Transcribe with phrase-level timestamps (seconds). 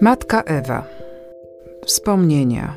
[0.00, 0.86] Matka Ewa.
[1.86, 2.74] Wspomnienia.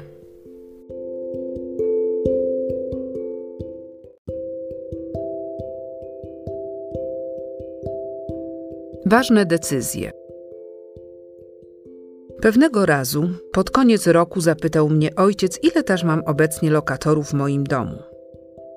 [9.06, 10.12] Ważne decyzje.
[12.42, 17.64] Pewnego razu, pod koniec roku, zapytał mnie ojciec, ile też mam obecnie lokatorów w moim
[17.64, 17.98] domu.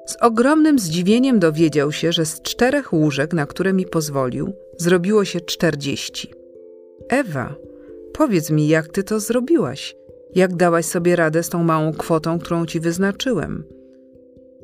[0.06, 5.40] Z ogromnym zdziwieniem dowiedział się, że z czterech łóżek, na które mi pozwolił, zrobiło się
[5.40, 6.34] czterdzieści.
[7.08, 7.54] Ewa,
[8.14, 9.96] powiedz mi, jak ty to zrobiłaś?
[10.34, 13.64] Jak dałaś sobie radę z tą małą kwotą, którą ci wyznaczyłem?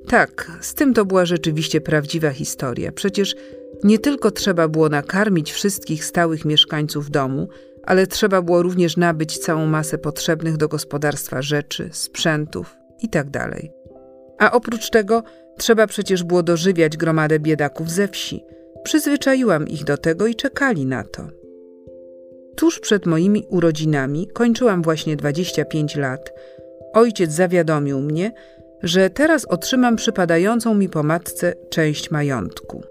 [0.08, 2.92] Tak, z tym to była rzeczywiście prawdziwa historia.
[2.92, 3.36] Przecież
[3.84, 7.48] nie tylko trzeba było nakarmić wszystkich stałych mieszkańców domu,
[7.82, 13.30] ale trzeba było również nabyć całą masę potrzebnych do gospodarstwa rzeczy, sprzętów itd.
[13.30, 13.52] Tak
[14.38, 15.22] A oprócz tego
[15.58, 18.44] trzeba przecież było dożywiać gromadę biedaków ze wsi.
[18.82, 21.39] Przyzwyczaiłam ich do tego i czekali na to.
[22.56, 26.32] Tuż przed moimi urodzinami, kończyłam właśnie 25 lat,
[26.92, 28.32] ojciec zawiadomił mnie,
[28.82, 32.82] że teraz otrzymam przypadającą mi po matce część majątku.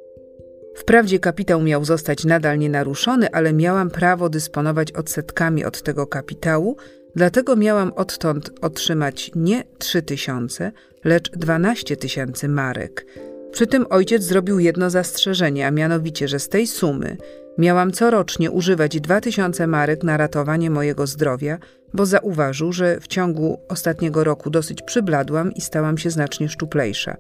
[0.75, 6.77] Wprawdzie kapitał miał zostać nadal nienaruszony, ale miałam prawo dysponować odsetkami od tego kapitału,
[7.15, 10.71] dlatego miałam odtąd otrzymać nie 3 tysiące,
[11.03, 13.05] lecz 12 tysięcy marek.
[13.51, 17.17] Przy tym ojciec zrobił jedno zastrzeżenie, a mianowicie, że z tej sumy
[17.57, 21.57] miałam corocznie używać 2000 marek na ratowanie mojego zdrowia,
[21.93, 27.17] bo zauważył, że w ciągu ostatniego roku dosyć przybladłam i stałam się znacznie szczuplejsza.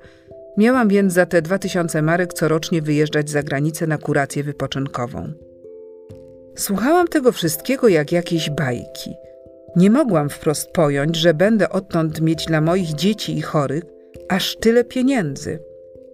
[0.57, 5.33] Miałam więc za te 2000 marek corocznie wyjeżdżać za granicę na kurację wypoczynkową.
[6.55, 9.13] Słuchałam tego wszystkiego jak jakieś bajki.
[9.75, 13.83] Nie mogłam wprost pojąć, że będę odtąd mieć dla moich dzieci i chorych
[14.29, 15.68] aż tyle pieniędzy.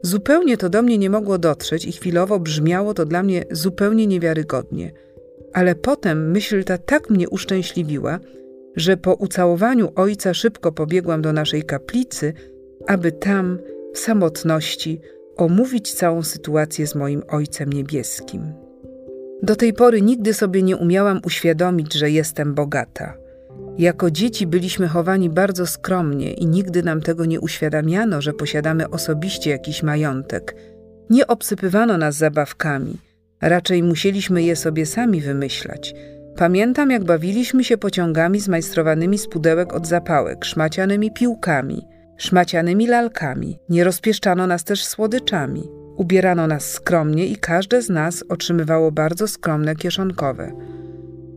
[0.06, 4.92] Zupełnie to do mnie nie mogło dotrzeć i chwilowo brzmiało to dla mnie zupełnie niewiarygodnie.
[5.54, 8.20] Ale potem myśl ta tak mnie uszczęśliwiła,
[8.76, 12.34] że po ucałowaniu ojca szybko pobiegłam do naszej kaplicy,
[12.88, 13.60] aby tam
[13.94, 15.02] w samotności
[15.38, 18.54] omówić całą sytuację z moim Ojcem Niebieskim.
[19.44, 23.25] Do tej pory nigdy sobie nie umiałam uświadomić, że jestem bogata.
[23.78, 29.50] Jako dzieci byliśmy chowani bardzo skromnie i nigdy nam tego nie uświadamiano, że posiadamy osobiście
[29.50, 30.56] jakiś majątek.
[31.10, 32.98] Nie obsypywano nas zabawkami,
[33.42, 35.94] raczej musieliśmy je sobie sami wymyślać.
[36.36, 41.82] Pamiętam, jak bawiliśmy się pociągami zmajstrowanymi z pudełek od zapałek, szmacianymi piłkami–
[42.18, 45.64] szmacianymi lalkami, nie rozpieszczano nas też słodyczami.
[45.98, 50.52] Ubierano nas skromnie i każde z nas otrzymywało bardzo skromne kieszonkowe.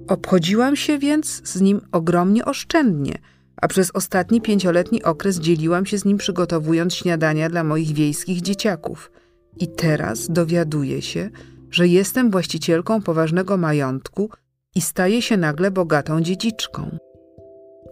[0.08, 3.18] Obchodziłam się więc z nim ogromnie oszczędnie,
[3.56, 9.10] a przez ostatni pięcioletni okres dzieliłam się z nim przygotowując śniadania dla moich wiejskich dzieciaków.
[9.56, 11.30] I teraz dowiaduję się,
[11.70, 14.30] że jestem właścicielką poważnego majątku
[14.74, 16.98] i staję się nagle bogatą dziedziczką.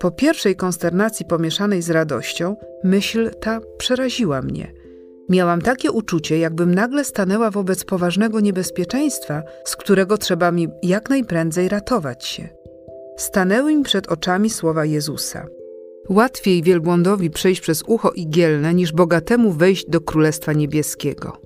[0.01, 4.73] Po pierwszej konsternacji pomieszanej z radością, myśl ta przeraziła mnie.
[5.29, 11.69] Miałam takie uczucie, jakbym nagle stanęła wobec poważnego niebezpieczeństwa, z którego trzeba mi jak najprędzej
[11.69, 12.49] ratować się.
[13.17, 15.47] Stanęły mi przed oczami słowa Jezusa.
[16.09, 21.37] Łatwiej wielbłądowi przejść przez ucho igielne, niż bogatemu wejść do Królestwa Niebieskiego.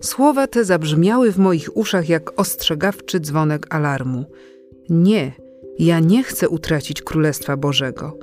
[0.00, 4.24] Słowa te zabrzmiały w moich uszach jak ostrzegawczy dzwonek alarmu.
[4.90, 5.32] Nie,
[5.78, 8.18] ja nie chcę utracić Królestwa Bożego.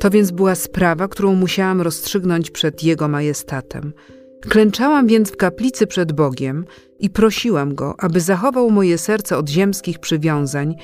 [0.00, 3.92] To więc była sprawa, którą musiałam rozstrzygnąć przed Jego majestatem.
[4.40, 6.64] Klęczałam więc w kaplicy przed Bogiem
[6.98, 10.76] i prosiłam Go, aby zachował moje serce od ziemskich przywiązań,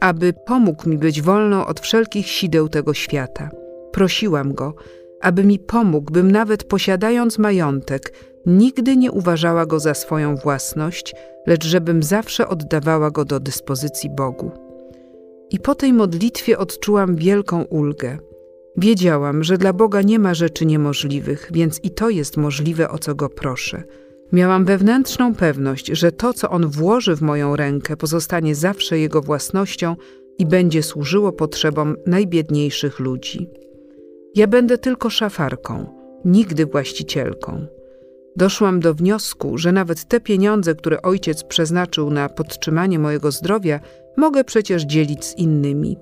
[0.00, 3.50] aby pomógł mi być wolną od wszelkich sideł tego świata.
[3.92, 4.74] Prosiłam Go,
[5.20, 8.12] aby mi pomógł, bym nawet posiadając majątek,
[8.46, 11.14] nigdy nie uważała go za swoją własność,
[11.46, 14.50] lecz żebym zawsze oddawała go do dyspozycji Bogu.
[15.50, 18.18] I po tej modlitwie odczułam wielką ulgę.
[18.78, 23.14] Wiedziałam, że dla Boga nie ma rzeczy niemożliwych, więc i to jest możliwe, o co
[23.14, 23.82] go proszę.
[24.32, 29.96] Miałam wewnętrzną pewność, że to, co on włoży w moją rękę, pozostanie zawsze jego własnością
[30.38, 33.50] i będzie służyło potrzebom najbiedniejszych ludzi.
[34.34, 35.86] Ja będę tylko szafarką,
[36.24, 37.66] nigdy właścicielką.
[38.36, 43.80] Doszłam do wniosku, że nawet te pieniądze, które ojciec przeznaczył na podtrzymanie mojego zdrowia,
[44.16, 45.96] mogę przecież dzielić z innymi.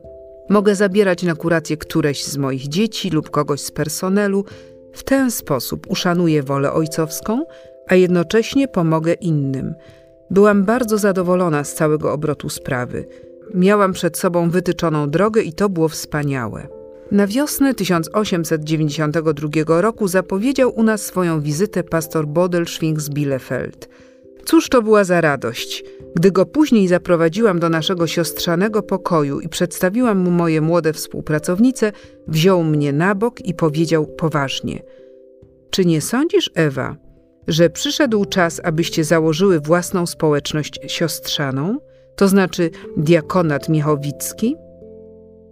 [0.49, 4.45] Mogę zabierać na kurację któreś z moich dzieci lub kogoś z personelu.
[4.93, 7.45] W ten sposób uszanuję wolę ojcowską,
[7.89, 9.75] a jednocześnie pomogę innym.
[10.31, 13.07] Byłam bardzo zadowolona z całego obrotu sprawy.
[13.55, 16.69] Miałam przed sobą wytyczoną drogę i to było wspaniałe.
[17.11, 23.89] Na wiosnę 1892 roku zapowiedział u nas swoją wizytę pastor Bodelschwing z Bielefeld–
[24.47, 25.85] Cóż to była za radość,
[26.17, 31.93] gdy go później zaprowadziłam do naszego siostrzanego pokoju i przedstawiłam mu moje młode współpracownice,
[32.29, 34.83] wziął mnie na bok i powiedział poważnie:
[35.71, 36.97] Czy nie sądzisz, Ewa,
[37.49, 41.79] że przyszedł czas, abyście założyły własną społeczność siostrzaną,
[42.17, 44.57] to znaczy diakonat Miechowicki?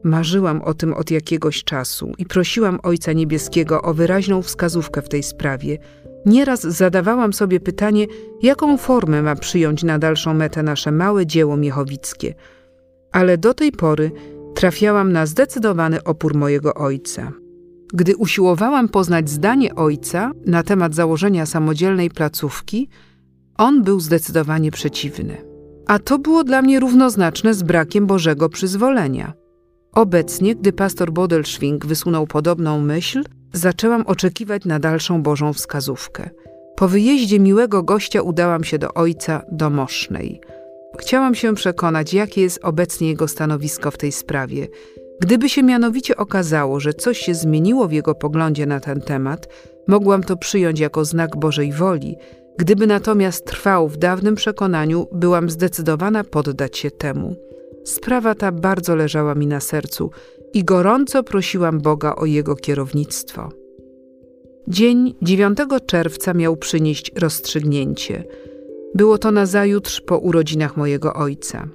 [0.05, 5.23] Marzyłam o tym od jakiegoś czasu i prosiłam Ojca Niebieskiego o wyraźną wskazówkę w tej
[5.23, 5.79] sprawie.
[6.27, 8.07] Nieraz zadawałam sobie pytanie,
[8.43, 12.35] jaką formę ma przyjąć na dalszą metę nasze małe dzieło miechowickie.
[13.13, 14.11] Ale do tej pory
[14.55, 17.33] trafiałam na zdecydowany opór mojego ojca.
[17.95, 22.89] Gdy usiłowałam poznać zdanie ojca na temat założenia samodzielnej placówki,
[23.57, 25.37] on był zdecydowanie przeciwny.
[25.87, 29.33] A to było dla mnie równoznaczne z brakiem Bożego przyzwolenia.
[29.93, 33.25] Obecnie, gdy pastor Bodelschwing wysunął podobną myśl,
[33.55, 36.31] zaczęłam oczekiwać na dalszą Bożą wskazówkę.
[36.77, 40.41] Po wyjeździe miłego gościa udałam się do ojca do Mosznej.
[40.99, 44.69] Chciałam się przekonać, jakie jest obecnie jego stanowisko w tej sprawie.
[45.21, 49.49] Gdyby się mianowicie okazało, że coś się zmieniło w jego poglądzie na ten temat,
[49.89, 52.17] mogłam to przyjąć jako znak Bożej woli.
[52.59, 57.37] Gdyby natomiast trwał w dawnym przekonaniu, byłam zdecydowana poddać się temu.
[57.85, 60.11] Sprawa ta bardzo leżała mi na sercu
[60.55, 63.49] i gorąco prosiłam Boga o jego kierownictwo.
[64.69, 68.25] Dzień 9 czerwca miał przynieść rozstrzygnięcie.
[68.95, 71.69] Było to nazajutrz po urodzinach mojego ojca.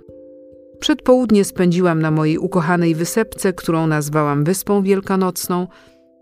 [0.80, 5.68] Przedpołudnie spędziłam na mojej ukochanej wysepce, którą nazwałam Wyspą Wielkanocną,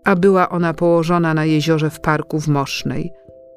[0.04, 3.12] a była ona położona na jeziorze w parku w Mosznej.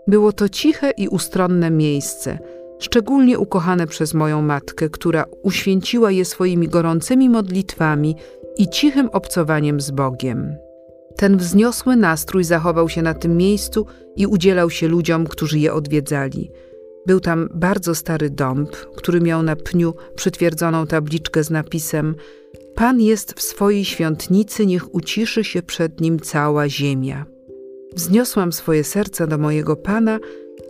[0.08, 2.38] Było to ciche i ustronne miejsce–
[2.82, 8.16] szczególnie ukochane przez moją matkę, która uświęciła je swoimi gorącymi modlitwami
[8.58, 10.56] i cichym obcowaniem z Bogiem.
[11.16, 16.52] Ten wzniosły nastrój zachował się na tym miejscu i udzielał się ludziom, którzy je odwiedzali.
[17.06, 22.16] Był tam bardzo stary dąb, który miał na pniu przytwierdzoną tabliczkę z napisem
[22.76, 27.26] Pan jest w swojej świątnicy, niech uciszy się przed nim cała ziemia.
[27.96, 30.20] Wzniosłam swoje serce do mojego Pana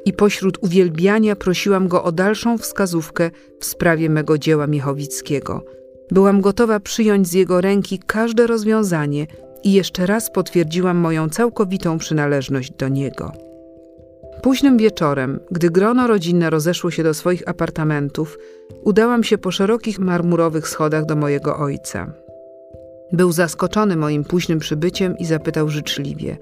[0.06, 5.66] i pośród uwielbiania prosiłam go o dalszą wskazówkę w sprawie mego dzieła Miechowickiego.
[6.12, 9.28] Byłam gotowa przyjąć z jego ręki każde rozwiązanie
[9.63, 13.31] i jeszcze raz potwierdziłam moją całkowitą przynależność do niego.
[14.42, 18.38] Późnym wieczorem, gdy grono rodzinne rozeszło się do swoich apartamentów,
[18.84, 22.13] udałam się po szerokich marmurowych schodach do mojego ojca.
[23.12, 26.38] Był zaskoczony moim późnym przybyciem i zapytał życzliwie: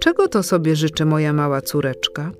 [0.00, 2.32] Czego to sobie życzy moja mała córeczka?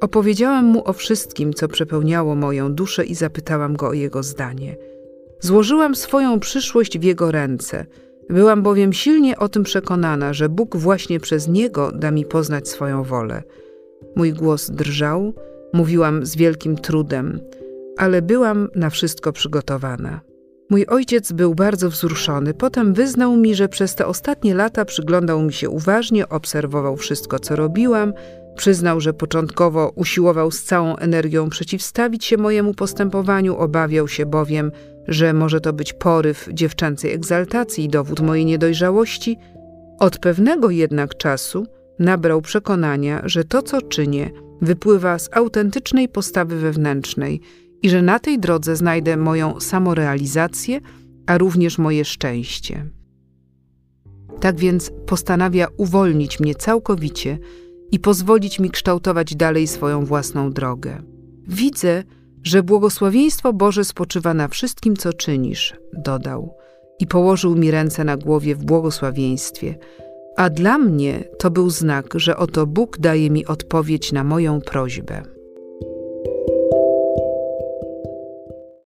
[0.00, 4.76] Opowiedziałam mu o wszystkim, co przepełniało moją duszę i zapytałam go o jego zdanie.
[5.40, 7.86] Złożyłam swoją przyszłość w jego ręce.
[8.30, 13.02] Byłam bowiem silnie o tym przekonana, że Bóg właśnie przez niego da mi poznać swoją
[13.02, 13.42] wolę.
[14.16, 15.34] Mój głos drżał,
[15.72, 17.40] mówiłam z wielkim trudem,
[17.98, 20.20] ale byłam na wszystko przygotowana.
[20.70, 25.52] Mój ojciec był bardzo wzruszony, potem wyznał mi, że przez te ostatnie lata przyglądał mi
[25.52, 28.12] się uważnie, obserwował wszystko, co robiłam,
[28.56, 34.72] Przyznał, że początkowo usiłował z całą energią przeciwstawić się mojemu postępowaniu, obawiał się bowiem,
[35.08, 39.36] że może to być poryw dziewczęcej egzaltacji i dowód mojej niedojrzałości.
[39.98, 41.66] Od pewnego jednak czasu
[41.98, 44.30] nabrał przekonania, że to, co czynię,
[44.62, 47.40] wypływa z autentycznej postawy wewnętrznej
[47.82, 50.80] i że na tej drodze znajdę moją samorealizację,
[51.26, 52.86] a również moje szczęście.
[54.40, 57.38] Tak więc postanawia uwolnić mnie całkowicie
[57.92, 61.02] i pozwolić mi kształtować dalej swoją własną drogę.
[61.48, 62.04] Widzę,
[62.42, 66.54] że błogosławieństwo Boże spoczywa na wszystkim, co czynisz, dodał
[66.98, 69.78] i położył mi ręce na głowie w błogosławieństwie.
[70.36, 75.39] A dla mnie to był znak, że oto Bóg daje mi odpowiedź na moją prośbę.